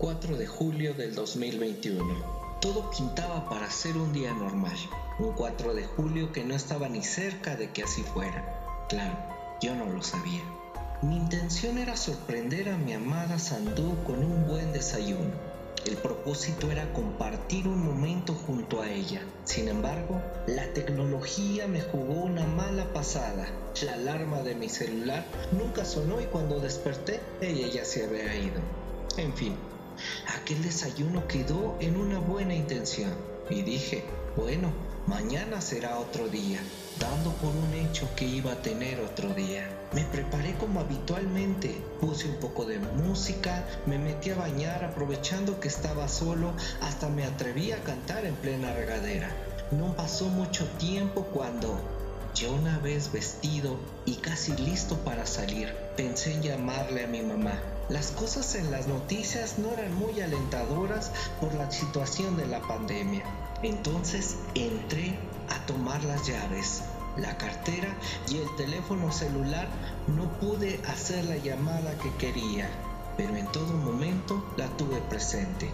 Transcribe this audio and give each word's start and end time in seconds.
4 0.00 0.38
de 0.38 0.46
julio 0.46 0.94
del 0.94 1.14
2021. 1.14 2.02
Todo 2.62 2.90
pintaba 2.90 3.46
para 3.50 3.70
ser 3.70 3.98
un 3.98 4.14
día 4.14 4.32
normal, 4.32 4.78
un 5.18 5.34
4 5.34 5.74
de 5.74 5.84
julio 5.84 6.32
que 6.32 6.42
no 6.42 6.54
estaba 6.54 6.88
ni 6.88 7.02
cerca 7.02 7.54
de 7.54 7.70
que 7.70 7.82
así 7.82 8.02
fuera. 8.02 8.86
Claro, 8.88 9.14
yo 9.60 9.74
no 9.74 9.84
lo 9.84 10.02
sabía. 10.02 10.40
Mi 11.02 11.18
intención 11.18 11.76
era 11.76 11.98
sorprender 11.98 12.70
a 12.70 12.78
mi 12.78 12.94
amada 12.94 13.38
Sandú 13.38 13.94
con 14.06 14.24
un 14.24 14.48
buen 14.48 14.72
desayuno. 14.72 15.34
El 15.84 15.98
propósito 15.98 16.70
era 16.70 16.90
compartir 16.94 17.68
un 17.68 17.84
momento 17.84 18.32
junto 18.32 18.80
a 18.80 18.88
ella. 18.88 19.20
Sin 19.44 19.68
embargo, 19.68 20.18
la 20.46 20.72
tecnología 20.72 21.68
me 21.68 21.82
jugó 21.82 22.22
una 22.22 22.46
mala 22.46 22.90
pasada. 22.94 23.48
La 23.84 23.92
alarma 23.92 24.40
de 24.40 24.54
mi 24.54 24.70
celular 24.70 25.26
nunca 25.52 25.84
sonó 25.84 26.22
y 26.22 26.24
cuando 26.24 26.58
desperté, 26.58 27.20
ella 27.42 27.68
ya 27.68 27.84
se 27.84 28.06
había 28.06 28.34
ido. 28.34 28.62
En 29.16 29.34
fin, 29.34 29.54
Aquel 30.36 30.62
desayuno 30.62 31.26
quedó 31.26 31.76
en 31.80 31.96
una 31.96 32.18
buena 32.18 32.54
intención 32.54 33.12
y 33.48 33.62
dije, 33.62 34.04
bueno, 34.36 34.72
mañana 35.06 35.60
será 35.60 35.98
otro 35.98 36.28
día, 36.28 36.60
dando 36.98 37.32
por 37.32 37.54
un 37.54 37.74
hecho 37.74 38.08
que 38.14 38.24
iba 38.24 38.52
a 38.52 38.62
tener 38.62 39.00
otro 39.00 39.34
día. 39.34 39.68
Me 39.92 40.04
preparé 40.04 40.54
como 40.54 40.80
habitualmente, 40.80 41.80
puse 42.00 42.28
un 42.28 42.36
poco 42.36 42.64
de 42.64 42.78
música, 42.78 43.66
me 43.86 43.98
metí 43.98 44.30
a 44.30 44.36
bañar 44.36 44.84
aprovechando 44.84 45.58
que 45.58 45.68
estaba 45.68 46.06
solo, 46.08 46.52
hasta 46.80 47.08
me 47.08 47.24
atreví 47.24 47.72
a 47.72 47.82
cantar 47.82 48.24
en 48.24 48.36
plena 48.36 48.72
regadera. 48.72 49.34
No 49.72 49.96
pasó 49.96 50.28
mucho 50.28 50.66
tiempo 50.78 51.24
cuando, 51.24 51.80
yo 52.34 52.52
una 52.52 52.78
vez 52.78 53.10
vestido 53.12 53.76
y 54.04 54.16
casi 54.16 54.52
listo 54.56 54.96
para 54.98 55.26
salir, 55.26 55.74
pensé 56.00 56.32
en 56.32 56.42
llamarle 56.42 57.04
a 57.04 57.06
mi 57.06 57.20
mamá 57.20 57.52
las 57.90 58.12
cosas 58.12 58.54
en 58.54 58.70
las 58.70 58.86
noticias 58.86 59.58
no 59.58 59.70
eran 59.72 59.92
muy 59.94 60.18
alentadoras 60.20 61.10
por 61.40 61.52
la 61.54 61.70
situación 61.70 62.38
de 62.38 62.46
la 62.46 62.60
pandemia. 62.60 63.24
Entonces 63.62 64.36
entré 64.54 65.18
a 65.50 65.66
tomar 65.66 66.02
las 66.04 66.26
llaves, 66.26 66.84
la 67.18 67.36
cartera 67.36 67.94
y 68.30 68.38
el 68.38 68.56
teléfono 68.56 69.12
celular. 69.12 69.68
No 70.06 70.30
pude 70.38 70.80
hacer 70.86 71.24
la 71.24 71.36
llamada 71.36 71.98
que 71.98 72.14
quería, 72.14 72.70
pero 73.16 73.36
en 73.36 73.46
todo 73.48 73.74
momento 73.74 74.40
la 74.56 74.68
tuve 74.76 75.00
presente. 75.10 75.68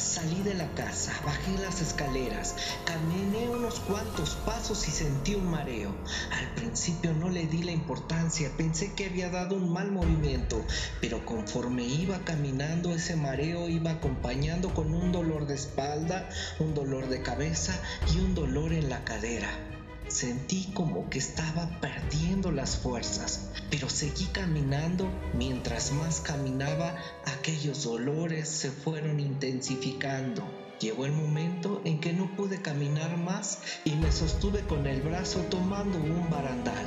Salí 0.00 0.42
de 0.42 0.54
la 0.54 0.66
casa, 0.74 1.12
bajé 1.26 1.58
las 1.58 1.82
escaleras, 1.82 2.56
caminé 2.86 3.50
unos 3.50 3.80
cuantos 3.80 4.30
pasos 4.46 4.88
y 4.88 4.90
sentí 4.90 5.34
un 5.34 5.50
mareo. 5.50 5.94
Al 6.32 6.54
principio 6.54 7.12
no 7.12 7.28
le 7.28 7.46
di 7.46 7.62
la 7.62 7.72
importancia, 7.72 8.50
pensé 8.56 8.94
que 8.94 9.04
había 9.04 9.28
dado 9.28 9.56
un 9.56 9.70
mal 9.70 9.92
movimiento, 9.92 10.64
pero 11.02 11.26
conforme 11.26 11.84
iba 11.84 12.24
caminando 12.24 12.94
ese 12.94 13.14
mareo 13.14 13.68
iba 13.68 13.90
acompañando 13.90 14.72
con 14.72 14.94
un 14.94 15.12
dolor 15.12 15.46
de 15.46 15.54
espalda, 15.54 16.30
un 16.58 16.72
dolor 16.72 17.08
de 17.10 17.20
cabeza 17.20 17.78
y 18.12 18.20
un 18.20 18.34
dolor 18.34 18.72
en 18.72 18.88
la 18.88 19.04
cadera. 19.04 19.69
Sentí 20.10 20.66
como 20.74 21.08
que 21.08 21.20
estaba 21.20 21.78
perdiendo 21.80 22.50
las 22.50 22.76
fuerzas, 22.76 23.42
pero 23.70 23.88
seguí 23.88 24.24
caminando. 24.24 25.08
Mientras 25.34 25.92
más 25.92 26.20
caminaba, 26.20 26.96
aquellos 27.26 27.84
dolores 27.84 28.48
se 28.48 28.72
fueron 28.72 29.20
intensificando. 29.20 30.42
Llegó 30.80 31.06
el 31.06 31.12
momento 31.12 31.80
en 31.84 32.00
que 32.00 32.12
no 32.12 32.34
pude 32.34 32.60
caminar 32.60 33.18
más 33.18 33.60
y 33.84 33.94
me 33.94 34.10
sostuve 34.10 34.62
con 34.62 34.84
el 34.88 35.00
brazo 35.00 35.42
tomando 35.42 35.98
un 35.98 36.28
barandal. 36.28 36.86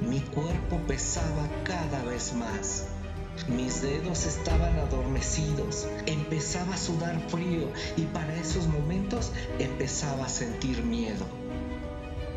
Mi 0.00 0.18
cuerpo 0.18 0.78
pesaba 0.88 1.48
cada 1.62 2.02
vez 2.02 2.32
más. 2.32 2.86
Mis 3.46 3.82
dedos 3.82 4.26
estaban 4.26 4.76
adormecidos, 4.80 5.86
empezaba 6.06 6.74
a 6.74 6.78
sudar 6.78 7.20
frío 7.28 7.70
y 7.96 8.02
para 8.06 8.34
esos 8.34 8.66
momentos 8.66 9.30
empezaba 9.60 10.26
a 10.26 10.28
sentir 10.28 10.82
miedo. 10.82 11.24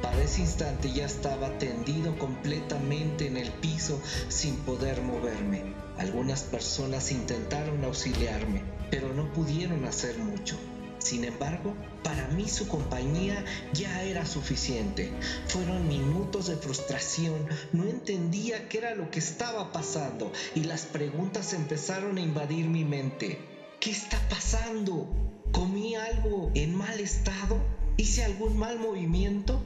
Para 0.02 0.24
ese 0.24 0.42
instante 0.42 0.92
ya 0.92 1.06
estaba 1.06 1.58
tendido 1.60 2.18
completamente 2.18 3.28
en 3.28 3.38
el 3.38 3.52
piso 3.52 4.02
sin 4.30 4.56
poder 4.58 5.02
moverme. 5.04 5.76
Algunas 5.98 6.42
personas 6.44 7.12
intentaron 7.12 7.84
auxiliarme, 7.84 8.64
pero 8.90 9.14
no 9.14 9.32
pudieron 9.32 9.86
hacer 9.86 10.18
mucho. 10.18 10.58
Sin 10.98 11.24
embargo, 11.24 11.76
para 12.04 12.28
mí 12.30 12.48
su 12.48 12.68
compañía 12.68 13.44
ya 13.74 14.04
era 14.04 14.26
suficiente. 14.26 15.12
Fueron 15.48 15.88
minutos 15.88 16.48
de 16.48 16.58
frustración, 16.58 17.48
no 17.72 17.86
entendía 17.86 18.70
qué 18.70 18.80
era 18.80 18.96
lo 18.96 19.10
que 19.12 19.20
estaba 19.20 19.72
pasando 19.72 20.32
y 20.56 20.64
las 20.64 20.86
preguntas 20.86 21.54
empezaron 21.54 22.18
a 22.18 22.22
invadir 22.22 22.68
mi 22.68 22.86
mente. 22.86 23.40
¿Qué 23.80 23.92
está 23.92 24.20
pasando? 24.30 25.08
¿Comí 25.52 25.96
algo 25.96 26.52
en 26.54 26.76
mal 26.76 27.00
estado? 27.00 27.58
¿Hice 27.98 28.24
algún 28.24 28.58
mal 28.58 28.80
movimiento? 28.80 29.62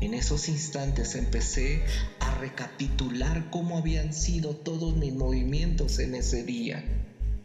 En 0.00 0.12
esos 0.12 0.48
instantes 0.50 1.14
empecé 1.14 1.82
a 2.20 2.34
recapitular 2.34 3.48
cómo 3.50 3.78
habían 3.78 4.12
sido 4.12 4.54
todos 4.54 4.94
mis 4.96 5.14
movimientos 5.14 5.98
en 5.98 6.14
ese 6.14 6.44
día. 6.44 6.84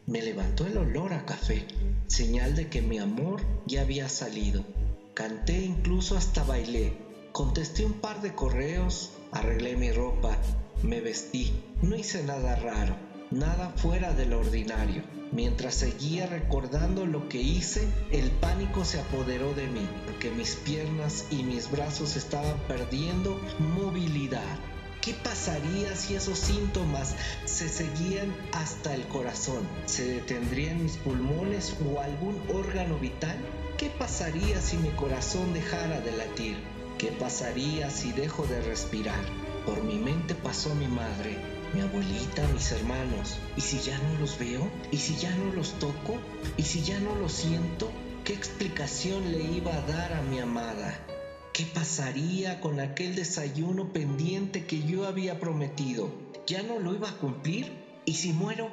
Me 0.06 0.22
levantó 0.22 0.68
el 0.68 0.78
olor 0.78 1.14
a 1.14 1.26
café, 1.26 1.66
señal 2.08 2.56
de 2.56 2.68
que 2.68 2.82
mi 2.82 3.00
amor 3.00 3.42
ya 3.66 3.82
había 3.82 4.10
salido. 4.10 4.66
Canté 5.14 5.62
incluso 5.62 6.18
hasta 6.18 6.44
bailé. 6.44 6.94
Contesté 7.32 7.86
un 7.86 7.94
par 7.94 8.22
de 8.22 8.36
correos, 8.36 9.12
arreglé 9.32 9.78
mi 9.78 9.92
ropa, 9.92 10.38
me 10.84 11.00
vestí. 11.00 11.54
No 11.82 11.96
hice 11.96 12.22
nada 12.24 12.58
raro, 12.58 12.98
nada 13.32 13.70
fuera 13.70 14.14
de 14.14 14.26
lo 14.26 14.40
ordinario. 14.40 15.04
Mientras 15.32 15.76
seguía 15.76 16.28
recordando 16.28 17.06
lo 17.06 17.30
que 17.30 17.42
hice, 17.42 17.88
el 18.12 18.30
pánico 18.32 18.84
se 18.84 19.00
apoderó 19.00 19.54
de 19.54 19.68
mí, 19.68 19.88
porque 20.06 20.30
mis 20.30 20.56
piernas 20.58 21.26
y 21.32 21.44
mis 21.44 21.72
brazos 21.72 22.18
estaban 22.18 22.58
perdiendo 22.68 23.40
movilidad. 23.60 24.60
¿Qué 25.02 25.14
pasaría 25.14 25.96
si 25.96 26.16
esos 26.16 26.38
síntomas 26.38 27.16
se 27.46 27.70
seguían 27.70 28.36
hasta 28.52 28.94
el 28.94 29.08
corazón? 29.08 29.68
¿Se 29.86 30.06
detendrían 30.06 30.84
mis 30.84 30.98
pulmones 30.98 31.76
o 31.90 32.02
algún 32.02 32.40
órgano 32.54 33.00
vital? 33.00 33.38
¿Qué 33.78 33.90
pasaría 33.90 34.62
si 34.62 34.78
mi 34.78 34.90
corazón 34.90 35.54
dejara 35.54 36.02
de 36.02 36.12
latir? 36.12 36.58
¿Qué 37.00 37.08
pasaría 37.08 37.90
si 37.90 38.12
dejo 38.12 38.46
de 38.46 38.62
respirar? 38.62 39.24
Por 39.66 39.84
mi 39.84 39.98
mente 39.98 40.36
pasó 40.36 40.76
mi 40.76 40.88
madre, 40.88 41.36
mi 41.74 41.82
abuelita, 41.82 42.46
mis 42.54 42.72
hermanos. 42.72 43.38
¿Y 43.56 43.62
si 43.62 43.80
ya 43.80 43.98
no 43.98 44.20
los 44.20 44.38
veo? 44.38 44.70
¿Y 44.92 44.98
si 44.98 45.16
ya 45.16 45.34
no 45.36 45.54
los 45.54 45.74
toco? 45.80 46.18
¿Y 46.58 46.64
si 46.64 46.82
ya 46.82 47.00
no 47.00 47.16
los 47.16 47.32
siento? 47.32 47.90
¿Qué 48.26 48.34
explicación 48.34 49.32
le 49.32 49.42
iba 49.42 49.74
a 49.74 49.82
dar 49.82 50.14
a 50.14 50.22
mi 50.22 50.40
amada? 50.40 51.00
¿Qué 51.54 51.66
pasaría 51.66 52.60
con 52.60 52.80
aquel 52.80 53.16
desayuno 53.16 53.94
pendiente 53.94 54.66
que 54.66 54.84
yo 54.84 55.06
había 55.06 55.40
prometido? 55.40 56.12
¿Ya 56.46 56.62
no 56.62 56.80
lo 56.80 56.94
iba 56.94 57.10
a 57.10 57.18
cumplir? 57.18 57.72
¿Y 58.06 58.14
si 58.14 58.34
muero? 58.34 58.72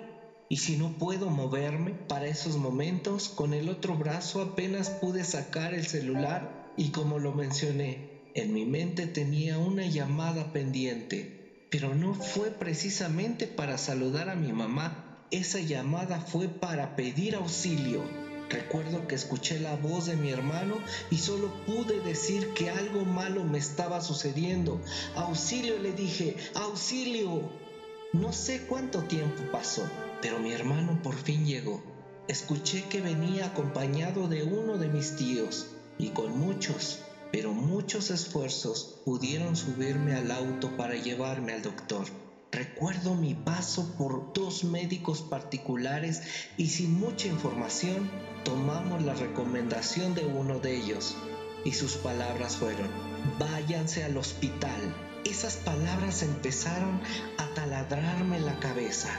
¿Y 0.48 0.56
si 0.56 0.76
no 0.76 0.98
puedo 0.98 1.30
moverme? 1.30 1.92
Para 1.92 2.26
esos 2.26 2.56
momentos, 2.56 3.28
con 3.28 3.54
el 3.54 3.68
otro 3.68 3.94
brazo 3.96 4.40
apenas 4.40 4.90
pude 4.90 5.24
sacar 5.24 5.72
el 5.74 5.86
celular 5.86 6.72
y 6.76 6.90
como 6.90 7.18
lo 7.18 7.32
mencioné, 7.32 8.22
en 8.34 8.52
mi 8.52 8.64
mente 8.64 9.06
tenía 9.06 9.58
una 9.58 9.86
llamada 9.86 10.52
pendiente 10.52 11.37
pero 11.70 11.94
no 11.94 12.14
fue 12.14 12.50
precisamente 12.50 13.46
para 13.46 13.78
saludar 13.78 14.28
a 14.28 14.34
mi 14.34 14.52
mamá, 14.52 15.26
esa 15.30 15.60
llamada 15.60 16.20
fue 16.20 16.48
para 16.48 16.96
pedir 16.96 17.34
auxilio. 17.34 18.02
Recuerdo 18.48 19.06
que 19.06 19.14
escuché 19.14 19.60
la 19.60 19.76
voz 19.76 20.06
de 20.06 20.16
mi 20.16 20.30
hermano 20.30 20.76
y 21.10 21.18
solo 21.18 21.52
pude 21.66 22.00
decir 22.00 22.54
que 22.54 22.70
algo 22.70 23.04
malo 23.04 23.44
me 23.44 23.58
estaba 23.58 24.00
sucediendo. 24.00 24.80
Auxilio 25.16 25.78
le 25.78 25.92
dije, 25.92 26.34
auxilio. 26.54 27.52
No 28.14 28.32
sé 28.32 28.62
cuánto 28.62 29.02
tiempo 29.02 29.42
pasó, 29.52 29.86
pero 30.22 30.38
mi 30.38 30.52
hermano 30.52 30.98
por 31.02 31.14
fin 31.14 31.44
llegó. 31.44 31.82
Escuché 32.26 32.84
que 32.84 33.02
venía 33.02 33.46
acompañado 33.46 34.28
de 34.28 34.44
uno 34.44 34.78
de 34.78 34.88
mis 34.88 35.16
tíos 35.16 35.66
y 35.98 36.08
con 36.08 36.38
muchos, 36.38 37.00
pero 37.32 37.52
muchos 37.52 38.10
esfuerzos 38.10 39.00
pudieron 39.04 39.56
subirme 39.56 40.14
al 40.14 40.30
auto 40.30 40.76
para 40.76 40.94
llevarme 40.94 41.52
al 41.52 41.62
doctor. 41.62 42.06
Recuerdo 42.50 43.14
mi 43.14 43.34
paso 43.34 43.94
por 43.98 44.32
dos 44.32 44.64
médicos 44.64 45.20
particulares 45.20 46.22
y 46.56 46.68
sin 46.68 46.98
mucha 46.98 47.28
información 47.28 48.10
tomamos 48.44 49.02
la 49.02 49.14
recomendación 49.14 50.14
de 50.14 50.24
uno 50.24 50.58
de 50.58 50.76
ellos 50.76 51.16
y 51.64 51.72
sus 51.72 51.96
palabras 51.96 52.56
fueron, 52.56 52.88
váyanse 53.38 54.04
al 54.04 54.16
hospital. 54.16 54.94
Esas 55.24 55.56
palabras 55.56 56.22
empezaron 56.22 57.00
a 57.36 57.52
taladrarme 57.54 58.40
la 58.40 58.58
cabeza. 58.60 59.10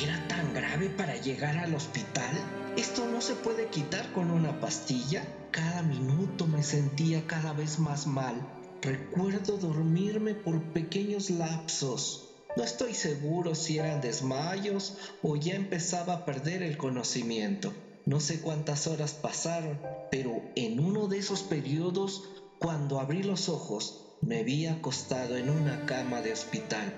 ¿Era 0.00 0.26
tan 0.26 0.54
grave 0.54 0.88
para 0.88 1.16
llegar 1.16 1.58
al 1.58 1.74
hospital? 1.74 2.34
¿Esto 2.78 3.06
no 3.06 3.20
se 3.20 3.34
puede 3.34 3.68
quitar 3.68 4.10
con 4.12 4.30
una 4.30 4.58
pastilla? 4.58 5.22
Cada 5.50 5.82
minuto 5.82 6.46
me 6.46 6.62
sentía 6.62 7.26
cada 7.26 7.52
vez 7.52 7.78
más 7.78 8.06
mal. 8.06 8.34
Recuerdo 8.80 9.58
dormirme 9.58 10.34
por 10.34 10.62
pequeños 10.72 11.28
lapsos. 11.28 12.30
No 12.56 12.64
estoy 12.64 12.94
seguro 12.94 13.54
si 13.54 13.78
eran 13.78 14.00
desmayos 14.00 14.96
o 15.22 15.36
ya 15.36 15.54
empezaba 15.54 16.14
a 16.14 16.24
perder 16.24 16.62
el 16.62 16.78
conocimiento. 16.78 17.74
No 18.06 18.18
sé 18.18 18.40
cuántas 18.40 18.86
horas 18.86 19.12
pasaron, 19.12 19.78
pero 20.10 20.42
en 20.56 20.80
uno 20.80 21.06
de 21.06 21.18
esos 21.18 21.42
periodos, 21.42 22.30
cuando 22.58 22.98
abrí 22.98 23.22
los 23.22 23.50
ojos, 23.50 24.16
me 24.22 24.42
vi 24.42 24.66
acostado 24.66 25.36
en 25.36 25.50
una 25.50 25.84
cama 25.84 26.22
de 26.22 26.32
hospital, 26.32 26.94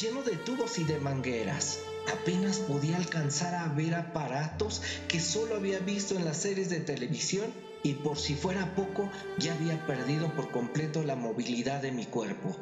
lleno 0.00 0.22
de 0.22 0.36
tubos 0.36 0.78
y 0.78 0.84
de 0.84 0.98
mangueras. 1.00 1.78
Apenas 2.12 2.58
podía 2.58 2.96
alcanzar 2.96 3.54
a 3.54 3.68
ver 3.68 3.94
aparatos 3.94 4.82
que 5.08 5.20
solo 5.20 5.56
había 5.56 5.78
visto 5.80 6.16
en 6.16 6.24
las 6.24 6.38
series 6.38 6.70
de 6.70 6.80
televisión 6.80 7.52
y 7.82 7.94
por 7.94 8.18
si 8.18 8.34
fuera 8.34 8.74
poco 8.74 9.08
ya 9.38 9.54
había 9.54 9.86
perdido 9.86 10.34
por 10.34 10.50
completo 10.50 11.02
la 11.02 11.16
movilidad 11.16 11.80
de 11.80 11.92
mi 11.92 12.06
cuerpo. 12.06 12.56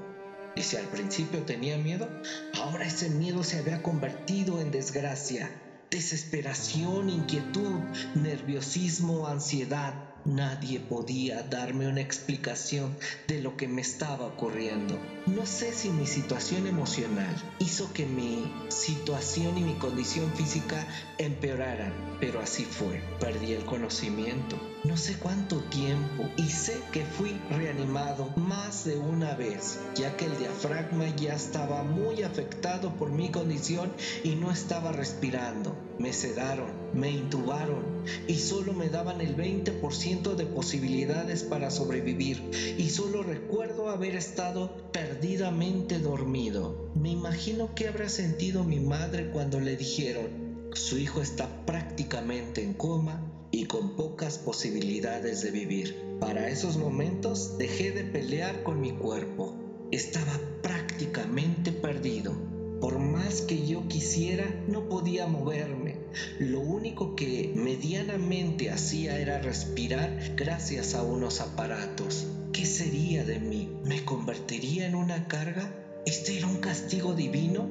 Y 0.55 0.63
si 0.63 0.77
al 0.77 0.87
principio 0.87 1.43
tenía 1.43 1.77
miedo, 1.77 2.09
ahora 2.55 2.87
ese 2.87 3.09
miedo 3.11 3.45
se 3.45 3.59
había 3.59 3.83
convertido 3.83 4.61
en 4.61 4.71
desgracia 4.71 5.51
desesperación, 5.91 7.09
inquietud, 7.09 7.81
nerviosismo, 8.15 9.27
ansiedad. 9.27 9.95
Nadie 10.27 10.81
podía 10.81 11.45
darme 11.45 11.87
una 11.87 12.01
explicación 12.01 12.97
de 13.29 13.39
lo 13.39 13.57
que 13.57 13.69
me 13.69 13.81
estaba 13.81 14.27
ocurriendo. 14.27 14.99
No 15.27 15.47
sé 15.47 15.73
si 15.73 15.89
mi 15.91 16.05
situación 16.05 16.67
emocional 16.67 17.33
hizo 17.61 17.93
que 17.93 18.07
mi 18.07 18.43
situación 18.69 19.57
y 19.57 19.63
mi 19.63 19.75
condición 19.75 20.33
física 20.35 20.85
empeoraran, 21.19 21.93
pero 22.19 22.41
así 22.41 22.65
fue. 22.65 23.01
Perdí 23.21 23.53
el 23.53 23.65
conocimiento. 23.65 24.59
No 24.87 24.97
sé 24.97 25.17
cuánto 25.17 25.59
tiempo 25.63 26.31
y 26.37 26.45
sé 26.45 26.81
que 26.93 27.05
fui 27.05 27.33
reanimado 27.51 28.31
más 28.37 28.85
de 28.85 28.97
una 28.97 29.35
vez, 29.35 29.81
ya 29.97 30.17
que 30.17 30.27
el 30.27 30.39
diafragma 30.39 31.09
ya 31.17 31.35
estaba 31.35 31.83
muy 31.83 32.23
afectado 32.23 32.95
por 32.95 33.11
mi 33.11 33.31
condición 33.31 33.93
y 34.23 34.37
no 34.37 34.53
estaba 34.53 34.93
respirando. 34.93 35.77
Me 35.99 36.13
sedaron, 36.13 36.71
me 36.95 37.11
intubaron 37.11 38.05
y 38.29 38.37
solo 38.37 38.75
me 38.75 38.89
daban 38.89 39.21
el 39.21 39.37
20% 39.37 40.37
de 40.37 40.47
posibilidades 40.47 41.43
para 41.43 41.73
sobrevivir 41.73 42.49
y 42.79 42.89
solo 42.91 43.25
recuerdo 43.25 43.91
haber 43.91 44.15
estado 44.15 44.71
perdidamente 44.93 45.99
dormido. 45.99 46.93
Me 46.95 47.11
imagino 47.11 47.75
que 47.75 47.89
habrá 47.89 48.09
sentido 48.09 48.63
mi 48.63 48.79
madre 48.79 49.31
cuando 49.33 49.59
le 49.59 49.77
dijeron, 49.77 50.46
su 50.77 50.99
hijo 50.99 51.21
está 51.21 51.65
prácticamente 51.67 52.63
en 52.63 52.75
coma 52.75 53.21
y 53.51 53.65
con 53.65 53.97
pocas 53.97 54.39
posibilidades 54.39 55.43
de 55.43 55.51
vivir. 55.51 55.97
Para 56.21 56.49
esos 56.49 56.77
momentos 56.77 57.59
dejé 57.59 57.93
de 57.93 58.05
pelear 58.05 58.63
con 58.63 58.81
mi 58.81 58.93
cuerpo. 58.93 59.55
Estaba 59.91 60.41
prácticamente 60.63 61.73
perdido 61.73 62.57
por 62.81 62.99
más 62.99 63.41
que 63.41 63.67
yo 63.67 63.89
quisiera, 63.89 64.45
no 64.69 64.89
podía 64.91 65.27
moverme. 65.27 65.97
Lo 66.39 66.61
único 66.61 67.17
que 67.17 67.53
medianamente 67.55 68.71
hacía 68.71 69.19
era 69.19 69.39
respirar 69.39 70.35
gracias 70.37 70.95
a 70.95 71.03
unos 71.03 71.41
aparatos. 71.41 72.27
¿Qué 72.53 72.67
sería 72.67 73.25
de 73.25 73.39
mí? 73.39 73.71
¿Me 73.83 74.05
convertiría 74.05 74.87
en 74.87 74.95
una 74.95 75.27
carga? 75.27 75.73
¿Este 76.05 76.37
era 76.37 76.49
un 76.49 76.59
castigo 76.59 77.15
divino? 77.15 77.67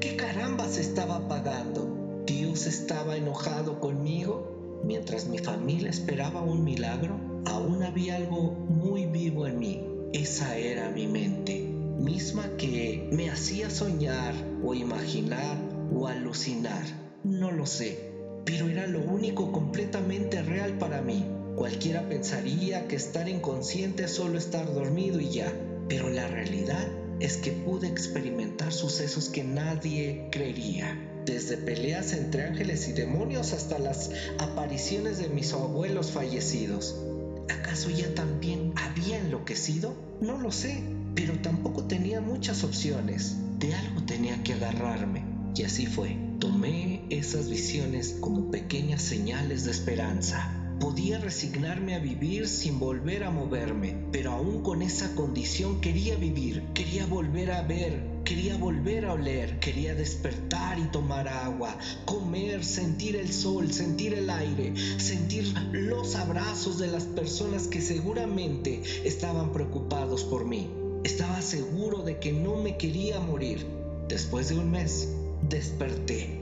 ¿Qué 0.00 0.14
carambas 0.14 0.76
estaba 0.76 1.26
pagando? 1.26 1.93
¿Dios 2.44 2.66
estaba 2.66 3.16
enojado 3.16 3.80
conmigo? 3.80 4.82
Mientras 4.84 5.26
mi 5.26 5.38
familia 5.38 5.88
esperaba 5.88 6.42
un 6.42 6.62
milagro, 6.62 7.18
aún 7.46 7.82
había 7.82 8.16
algo 8.16 8.52
muy 8.68 9.06
vivo 9.06 9.46
en 9.46 9.58
mí. 9.58 9.82
Esa 10.12 10.54
era 10.54 10.90
mi 10.90 11.06
mente 11.06 11.62
misma 11.98 12.54
que 12.58 13.08
me 13.10 13.30
hacía 13.30 13.70
soñar 13.70 14.34
o 14.62 14.74
imaginar 14.74 15.56
o 15.90 16.06
alucinar. 16.06 16.84
No 17.24 17.50
lo 17.50 17.64
sé, 17.64 18.10
pero 18.44 18.68
era 18.68 18.86
lo 18.86 19.00
único 19.00 19.50
completamente 19.50 20.42
real 20.42 20.76
para 20.76 21.00
mí. 21.00 21.24
Cualquiera 21.56 22.06
pensaría 22.10 22.86
que 22.88 22.96
estar 22.96 23.26
inconsciente 23.26 24.04
es 24.04 24.10
solo 24.10 24.36
estar 24.36 24.70
dormido 24.70 25.18
y 25.18 25.30
ya, 25.30 25.50
pero 25.88 26.10
la 26.10 26.26
realidad 26.28 26.86
es 27.20 27.38
que 27.38 27.52
pude 27.52 27.86
experimentar 27.88 28.70
sucesos 28.70 29.30
que 29.30 29.44
nadie 29.44 30.28
creería, 30.30 30.94
desde 31.24 31.56
peleas 31.56 32.12
entre 32.12 32.44
ángeles 32.44 32.88
y 32.88 32.92
demonios 32.92 33.52
hasta 33.52 33.78
las 33.78 34.10
apariciones 34.38 35.18
de 35.18 35.28
mis 35.28 35.52
abuelos 35.52 36.10
fallecidos. 36.10 36.96
¿Acaso 37.48 37.90
ya 37.90 38.14
también 38.14 38.72
había 38.76 39.18
enloquecido? 39.18 39.94
No 40.20 40.38
lo 40.38 40.52
sé, 40.52 40.82
pero 41.14 41.38
tampoco 41.40 41.84
tenía 41.84 42.20
muchas 42.20 42.64
opciones. 42.64 43.36
De 43.58 43.74
algo 43.74 44.02
tenía 44.02 44.42
que 44.42 44.54
agarrarme. 44.54 45.24
Y 45.56 45.62
así 45.62 45.86
fue. 45.86 46.16
Tomé 46.40 47.04
esas 47.10 47.48
visiones 47.48 48.16
como 48.20 48.50
pequeñas 48.50 49.02
señales 49.02 49.64
de 49.64 49.70
esperanza. 49.70 50.60
Podía 50.80 51.18
resignarme 51.18 51.94
a 51.94 52.00
vivir 52.00 52.48
sin 52.48 52.80
volver 52.80 53.24
a 53.24 53.30
moverme, 53.30 53.96
pero 54.10 54.32
aún 54.32 54.62
con 54.62 54.82
esa 54.82 55.14
condición 55.14 55.80
quería 55.80 56.16
vivir, 56.16 56.64
quería 56.74 57.06
volver 57.06 57.52
a 57.52 57.62
ver, 57.62 58.13
quería 58.24 58.56
volver 58.56 59.04
a 59.04 59.12
oler, 59.12 59.58
quería 59.60 59.94
despertar 59.94 60.78
y 60.78 60.84
tomar 60.84 61.28
agua, 61.28 61.76
comer, 62.06 62.64
sentir 62.64 63.16
el 63.16 63.30
sol, 63.32 63.70
sentir 63.70 64.14
el 64.14 64.30
aire, 64.30 64.74
sentir 64.98 65.52
los 65.72 66.16
abrazos 66.16 66.78
de 66.78 66.86
las 66.86 67.04
personas 67.04 67.68
que 67.68 67.82
seguramente 67.82 68.82
estaban 69.04 69.52
preocupados 69.52 70.24
por 70.24 70.46
mí. 70.46 70.70
Estaba 71.04 71.42
seguro 71.42 72.02
de 72.02 72.18
que 72.18 72.32
no 72.32 72.56
me 72.56 72.78
quería 72.78 73.20
morir. 73.20 73.66
Después 74.08 74.48
de 74.48 74.58
un 74.58 74.70
mes, 74.70 75.08
desperté, 75.48 76.40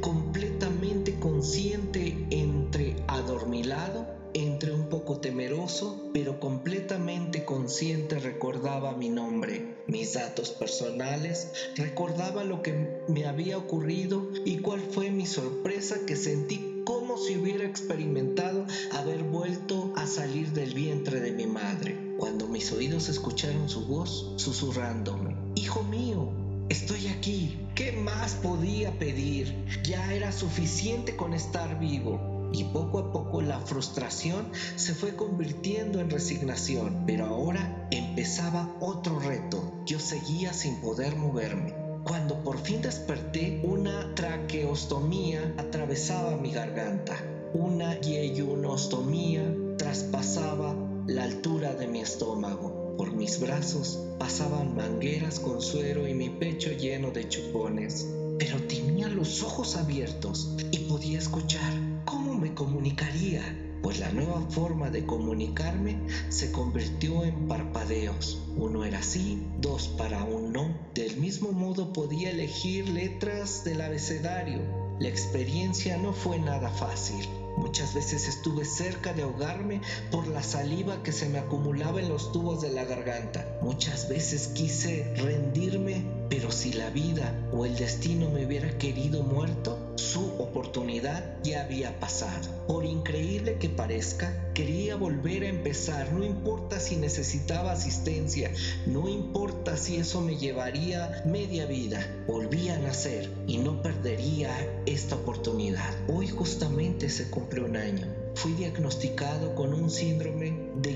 completamente 0.00 1.18
consciente 1.18 2.26
entre 2.30 2.96
adormilado, 3.08 4.19
entre 4.34 4.72
un 4.72 4.88
poco 4.88 5.18
temeroso, 5.18 6.10
pero 6.12 6.40
completamente 6.40 7.44
consciente 7.44 8.18
recordaba 8.18 8.92
mi 8.92 9.08
nombre, 9.08 9.76
mis 9.86 10.14
datos 10.14 10.50
personales, 10.50 11.52
recordaba 11.76 12.44
lo 12.44 12.62
que 12.62 13.02
me 13.08 13.26
había 13.26 13.58
ocurrido 13.58 14.30
y 14.44 14.58
cuál 14.58 14.80
fue 14.80 15.10
mi 15.10 15.26
sorpresa 15.26 16.06
que 16.06 16.16
sentí 16.16 16.82
como 16.84 17.18
si 17.18 17.36
hubiera 17.36 17.64
experimentado 17.64 18.64
haber 18.92 19.22
vuelto 19.22 19.92
a 19.96 20.06
salir 20.06 20.52
del 20.52 20.74
vientre 20.74 21.20
de 21.20 21.32
mi 21.32 21.46
madre 21.46 22.14
cuando 22.16 22.46
mis 22.48 22.72
oídos 22.72 23.08
escucharon 23.08 23.68
su 23.68 23.86
voz 23.86 24.32
susurrándome, 24.36 25.36
Hijo 25.54 25.82
mío, 25.82 26.32
estoy 26.68 27.08
aquí, 27.08 27.58
¿qué 27.74 27.92
más 27.92 28.34
podía 28.34 28.98
pedir? 28.98 29.54
Ya 29.84 30.14
era 30.14 30.32
suficiente 30.32 31.16
con 31.16 31.34
estar 31.34 31.78
vivo. 31.78 32.29
Y 32.52 32.64
poco 32.64 32.98
a 32.98 33.12
poco 33.12 33.42
la 33.42 33.60
frustración 33.60 34.50
se 34.76 34.94
fue 34.94 35.14
convirtiendo 35.14 36.00
en 36.00 36.10
resignación, 36.10 37.04
pero 37.06 37.26
ahora 37.26 37.88
empezaba 37.90 38.74
otro 38.80 39.20
reto. 39.20 39.72
Yo 39.86 40.00
seguía 40.00 40.52
sin 40.52 40.80
poder 40.80 41.16
moverme. 41.16 41.74
Cuando 42.04 42.42
por 42.42 42.58
fin 42.58 42.82
desperté, 42.82 43.60
una 43.62 44.14
traqueostomía 44.14 45.54
atravesaba 45.58 46.36
mi 46.36 46.50
garganta. 46.50 47.16
Una 47.52 48.00
yeyunostomía 48.00 49.54
traspasaba 49.76 50.74
la 51.06 51.24
altura 51.24 51.74
de 51.74 51.86
mi 51.86 52.00
estómago. 52.00 52.94
Por 52.96 53.12
mis 53.12 53.40
brazos 53.40 54.00
pasaban 54.18 54.74
mangueras 54.74 55.40
con 55.40 55.60
suero 55.60 56.08
y 56.08 56.14
mi 56.14 56.30
pecho 56.30 56.70
lleno 56.70 57.10
de 57.10 57.28
chupones. 57.28 58.08
Pero 58.38 58.56
tenía 58.66 59.08
los 59.08 59.42
ojos 59.42 59.76
abiertos 59.76 60.56
y 60.70 60.78
podía 60.80 61.18
escuchar. 61.18 61.89
¿Cómo 62.04 62.34
me 62.34 62.54
comunicaría? 62.54 63.42
Pues 63.82 63.98
la 63.98 64.10
nueva 64.12 64.40
forma 64.50 64.90
de 64.90 65.06
comunicarme 65.06 65.98
se 66.28 66.52
convirtió 66.52 67.24
en 67.24 67.48
parpadeos. 67.48 68.42
Uno 68.56 68.84
era 68.84 69.02
sí, 69.02 69.42
dos 69.60 69.88
para 69.88 70.24
un 70.24 70.52
no. 70.52 70.74
Del 70.94 71.16
mismo 71.16 71.52
modo 71.52 71.92
podía 71.92 72.30
elegir 72.30 72.88
letras 72.88 73.64
del 73.64 73.80
abecedario. 73.80 74.60
La 74.98 75.08
experiencia 75.08 75.96
no 75.96 76.12
fue 76.12 76.38
nada 76.38 76.68
fácil. 76.70 77.26
Muchas 77.56 77.94
veces 77.94 78.28
estuve 78.28 78.64
cerca 78.64 79.12
de 79.12 79.22
ahogarme 79.22 79.80
por 80.10 80.26
la 80.28 80.42
saliva 80.42 81.02
que 81.02 81.12
se 81.12 81.28
me 81.28 81.38
acumulaba 81.38 82.00
en 82.00 82.08
los 82.08 82.32
tubos 82.32 82.60
de 82.60 82.70
la 82.70 82.84
garganta. 82.84 83.58
Muchas 83.62 84.08
veces 84.08 84.48
quise 84.48 85.14
rendirme, 85.16 86.04
pero 86.30 86.52
si 86.52 86.72
la 86.72 86.90
vida 86.90 87.34
o 87.52 87.66
el 87.66 87.76
destino 87.76 88.30
me 88.30 88.46
hubiera 88.46 88.78
querido 88.78 89.24
muerto, 89.24 89.92
su 89.96 90.24
oportunidad 90.38 91.42
ya 91.42 91.64
había 91.64 91.98
pasado. 91.98 92.48
Por 92.68 92.84
increíble 92.84 93.56
que 93.58 93.68
parezca, 93.68 94.52
quería 94.54 94.94
volver 94.94 95.42
a 95.42 95.48
empezar, 95.48 96.12
no 96.12 96.24
importa 96.24 96.78
si 96.78 96.96
necesitaba 96.96 97.72
asistencia, 97.72 98.52
no 98.86 99.08
importa 99.08 99.76
si 99.76 99.96
eso 99.96 100.20
me 100.20 100.36
llevaría 100.36 101.22
media 101.26 101.66
vida, 101.66 102.06
volví 102.28 102.68
a 102.68 102.78
nacer 102.78 103.28
y 103.48 103.58
no 103.58 103.82
perdería 103.82 104.50
esta 104.86 105.16
oportunidad. 105.16 105.92
Hoy 106.08 106.28
justamente 106.28 107.10
se 107.10 107.28
cumple 107.28 107.62
un 107.62 107.76
año. 107.76 108.06
Fui 108.36 108.52
diagnosticado 108.52 109.56
con 109.56 109.74
un 109.74 109.90
síndrome 109.90 110.56
de 110.76 110.94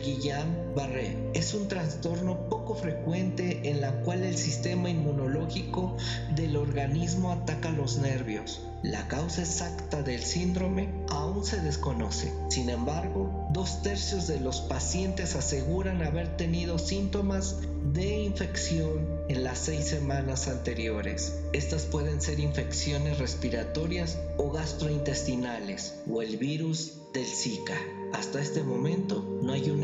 Guillain-Barré 0.74 1.30
es 1.34 1.54
un 1.54 1.68
trastorno 1.68 2.48
poco 2.48 2.74
frecuente 2.74 3.68
en 3.70 3.80
la 3.80 3.92
cual 4.02 4.24
el 4.24 4.36
sistema 4.36 4.90
inmunológico 4.90 5.96
del 6.34 6.56
organismo 6.56 7.32
ataca 7.32 7.70
los 7.70 7.98
nervios. 7.98 8.60
La 8.82 9.08
causa 9.08 9.42
exacta 9.42 10.02
del 10.02 10.22
síndrome 10.22 10.90
aún 11.08 11.44
se 11.44 11.60
desconoce. 11.60 12.32
Sin 12.50 12.68
embargo, 12.68 13.48
dos 13.52 13.82
tercios 13.82 14.26
de 14.26 14.40
los 14.40 14.60
pacientes 14.60 15.36
aseguran 15.36 16.02
haber 16.02 16.36
tenido 16.36 16.78
síntomas 16.78 17.56
de 17.92 18.18
infección 18.18 19.08
en 19.28 19.44
las 19.44 19.58
seis 19.58 19.86
semanas 19.86 20.48
anteriores. 20.48 21.38
Estas 21.52 21.84
pueden 21.84 22.20
ser 22.20 22.40
infecciones 22.40 23.18
respiratorias 23.18 24.18
o 24.36 24.50
gastrointestinales 24.50 25.94
o 26.10 26.20
el 26.20 26.36
virus 26.36 26.98
del 27.14 27.26
Zika. 27.26 27.76
Hasta 28.12 28.40
este 28.40 28.62
momento 28.62 29.40
no 29.42 29.52
hay 29.52 29.70
una 29.70 29.83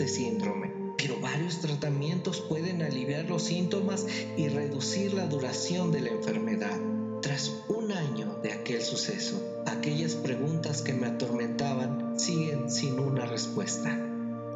este 0.00 0.22
síndrome, 0.22 0.72
pero 0.96 1.20
varios 1.20 1.60
tratamientos 1.60 2.40
pueden 2.40 2.80
aliviar 2.80 3.26
los 3.26 3.42
síntomas 3.42 4.06
y 4.34 4.48
reducir 4.48 5.12
la 5.12 5.26
duración 5.26 5.92
de 5.92 6.00
la 6.00 6.08
enfermedad. 6.08 6.78
Tras 7.20 7.52
un 7.68 7.92
año 7.92 8.38
de 8.42 8.52
aquel 8.52 8.80
suceso, 8.80 9.62
aquellas 9.66 10.14
preguntas 10.14 10.80
que 10.80 10.94
me 10.94 11.06
atormentaban 11.06 12.18
siguen 12.18 12.70
sin 12.70 12.98
una 12.98 13.26
respuesta. 13.26 13.94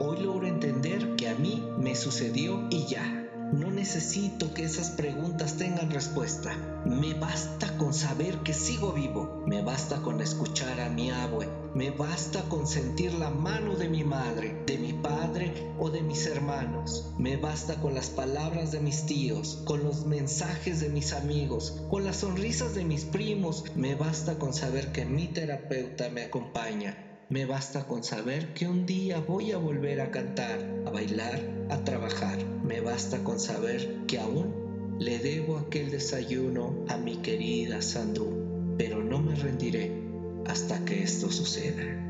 Hoy 0.00 0.22
logro 0.22 0.46
entender 0.46 1.14
que 1.16 1.28
a 1.28 1.34
mí 1.34 1.62
me 1.78 1.94
sucedió 1.94 2.66
y 2.70 2.86
ya. 2.86 3.23
No 3.52 3.70
necesito 3.70 4.54
que 4.54 4.64
esas 4.64 4.90
preguntas 4.90 5.56
tengan 5.56 5.90
respuesta. 5.90 6.82
Me 6.86 7.14
basta 7.14 7.76
con 7.76 7.92
saber 7.92 8.38
que 8.38 8.54
sigo 8.54 8.92
vivo. 8.92 9.42
Me 9.46 9.62
basta 9.62 10.02
con 10.02 10.20
escuchar 10.20 10.80
a 10.80 10.88
mi 10.88 11.10
abue. 11.10 11.48
Me 11.74 11.90
basta 11.90 12.42
con 12.48 12.66
sentir 12.66 13.14
la 13.14 13.30
mano 13.30 13.76
de 13.76 13.88
mi 13.88 14.02
madre, 14.02 14.62
de 14.66 14.78
mi 14.78 14.92
padre 14.92 15.74
o 15.78 15.90
de 15.90 16.02
mis 16.02 16.26
hermanos. 16.26 17.12
Me 17.18 17.36
basta 17.36 17.80
con 17.80 17.94
las 17.94 18.10
palabras 18.10 18.72
de 18.72 18.80
mis 18.80 19.06
tíos, 19.06 19.62
con 19.64 19.84
los 19.84 20.06
mensajes 20.06 20.80
de 20.80 20.88
mis 20.88 21.12
amigos, 21.12 21.82
con 21.90 22.04
las 22.04 22.16
sonrisas 22.16 22.74
de 22.74 22.84
mis 22.84 23.04
primos. 23.04 23.64
Me 23.74 23.94
basta 23.94 24.38
con 24.38 24.54
saber 24.54 24.92
que 24.92 25.04
mi 25.04 25.28
terapeuta 25.28 26.08
me 26.08 26.22
acompaña 26.22 27.13
me 27.30 27.46
basta 27.46 27.86
con 27.86 28.04
saber 28.04 28.52
que 28.52 28.68
un 28.68 28.86
día 28.86 29.18
voy 29.18 29.52
a 29.52 29.56
volver 29.56 30.00
a 30.00 30.10
cantar, 30.10 30.58
a 30.86 30.90
bailar, 30.90 31.40
a 31.70 31.82
trabajar. 31.84 32.38
Me 32.62 32.80
basta 32.80 33.24
con 33.24 33.40
saber 33.40 34.04
que 34.06 34.18
aún 34.18 34.96
le 34.98 35.18
debo 35.18 35.58
aquel 35.58 35.90
desayuno 35.90 36.84
a 36.88 36.96
mi 36.96 37.16
querida 37.16 37.80
Sandú, 37.82 38.74
pero 38.78 39.02
no 39.02 39.20
me 39.20 39.34
rendiré 39.34 39.90
hasta 40.46 40.84
que 40.84 41.02
esto 41.02 41.30
suceda. 41.30 42.03